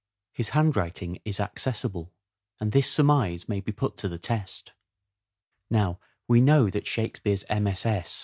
[0.33, 2.11] His handwriting is accessible
[2.59, 4.71] and this surmise may be put to the test.
[5.69, 8.19] Now we know that Shakespeare's MSS.